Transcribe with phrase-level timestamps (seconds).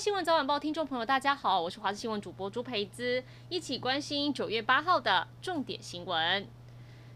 [0.00, 6.46] 新闻早晚报听众朋友，大家好，我是华视新闻主播朱培姿，一起关心九月八号的重点新闻。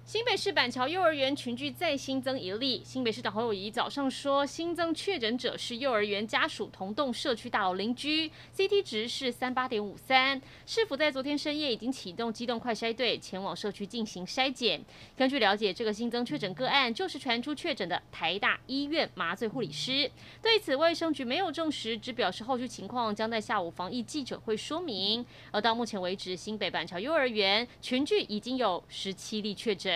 [0.07, 2.83] 新北市板桥幼儿园群聚再新增一例。
[2.85, 10.39] 新北市长侯友谊早上说，新增确诊者是幼儿园家属同栋社区大楼邻居，CT 值是三八点五三。
[10.67, 14.79] 市府在昨天深夜已经启动机动快筛队前往社区进行筛检。
[15.17, 20.09] 根据了解，这个新增确诊个案就是传出确诊的台大医院麻醉护理师。
[20.43, 25.25] 对此，卫生局没有证实，只表示后续情况将在下午防疫记者会说明。
[25.51, 29.94] 而到目前为止，新北板桥幼儿园群聚已经有十七例确诊。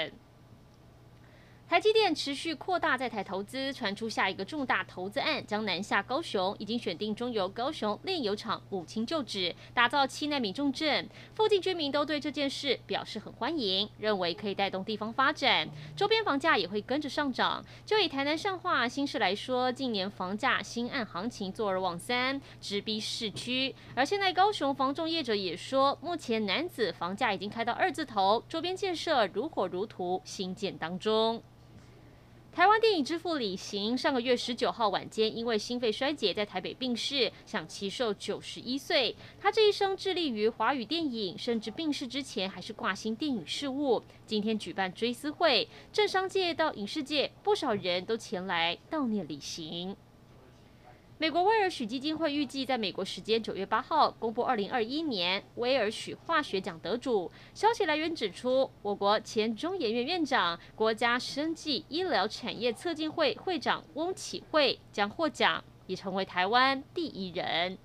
[1.69, 11.07] 台积电持续扩大在台投资，传出下一个重大投资案将南下高雄，已经选定中油高雄炼油厂母亲旧址，打造七纳米重镇。
[11.35, 17.63] 附近居民都对这件事表示很欢迎，认为可以带动地方发展，周边房价也会跟着上涨。
[17.85, 23.75] 就以台南上化新市来说，近年房价新案行情坐而望三，直逼市区。
[23.95, 31.43] 而现在高雄房仲业者也说，目前男子房价已经开到二字头，周边建设如火如荼兴建当中。
[32.51, 39.15] 台湾电影之父李行上个月十九号晚间因为心肺衰竭在台北病逝，享其寿九十一岁。
[39.41, 44.03] 他这一生致力于华语电影，甚至病逝之前还是挂心电影事务。
[44.27, 49.97] 今天举办追思会，政商界到影视界不少人都前来悼念李行。
[51.21, 57.29] 美国威尔许基金会预计在美国时间九月八号公布二零二一年威尔许化学奖得主。
[57.53, 67.77] 消息来源指出，我国前中研院院长、国家生计医疗产业促进会会长翁启惠将获奖，已成为台湾第一人。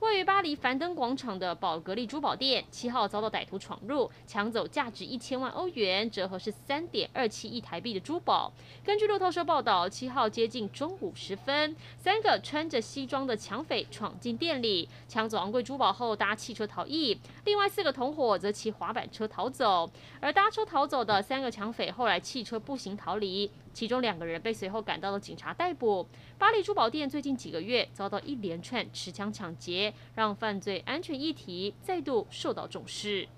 [0.00, 8.52] 位于巴黎凡登广场的宝格丽珠宝店，七号遭到歹徒闯入，抢走价值一千万欧元（折合是三点二七亿台币）的珠宝。
[8.84, 17.20] 根据路透社报道，七号接近中午时分，三个穿着西装的抢匪闯进店里，抢走昂贵珠宝后搭汽车逃逸。
[17.44, 19.90] 另外四个同伙则骑滑板车逃走。
[20.20, 23.50] 而搭车逃走的三个抢匪后来弃车步行逃离。
[23.74, 26.04] 其中两个人被随后赶到的警察逮捕。
[26.36, 33.28] 巴黎珠宝店最近几个月遭到一连串持枪抢劫，让犯罪安全议题再度受到重视。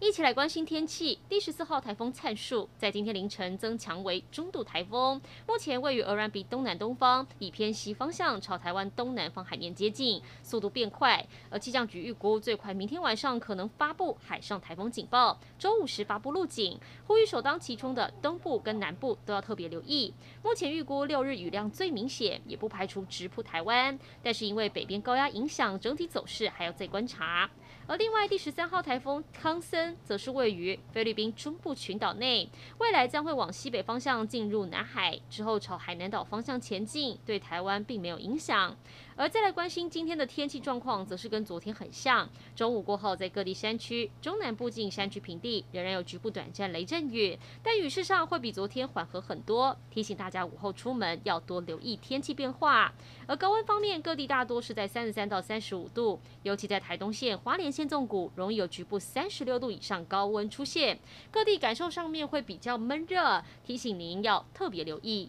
[0.00, 1.18] 一起来关心天气。
[1.28, 11.26] 第十四号台风灿树在今天凌晨增强为中度台风，目前位于鹅銮鼻东南东方，以偏西方向朝台湾东南方海面接近，速度变快。
[11.50, 16.78] 而气象局预估最快明天晚上可能发布海上台风警报，周五时发布路警，
[17.08, 20.14] 呼吁首当其冲的东部跟南部都要特别留意。
[20.44, 27.50] 目前预估六日雨量最明显，也不排除直扑台湾，但是因为北边高压影响，整体走势还要再观察。
[27.88, 38.76] 而另外第十三号台风康森则是位于菲律宾中部群岛内，未来将会往西北方向进入南海，之后朝海南岛方向前进，对台湾并没有影响。
[39.18, 42.30] 而再来关心今天的天气状况，则是跟昨天很像。
[42.54, 49.76] 中午过后，在各地山区、中南部近山区平地仍然有局部短暂雷阵雨，但雨势上会比昨天缓和很多。
[49.90, 52.94] 提醒大家午后出门要多留意天气变化。
[53.26, 60.96] 而高温方面，各地大多是在三十三到三十五度，尤其在台东县、花莲县纵谷，容易有局部三十六度以上高温出现。
[61.32, 65.28] 各地感受上面会比较闷热，提醒您要特别留意。